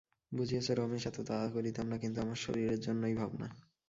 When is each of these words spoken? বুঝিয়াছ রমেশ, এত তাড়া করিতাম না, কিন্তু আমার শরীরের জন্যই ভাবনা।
বুঝিয়াছ 0.31 0.67
রমেশ, 0.71 1.03
এত 1.07 1.17
তাড়া 1.21 1.47
করিতাম 1.51 1.85
না, 1.87 1.97
কিন্তু 1.97 2.17
আমার 2.21 2.37
শরীরের 2.37 2.79
জন্যই 2.79 3.15
ভাবনা। 3.15 3.47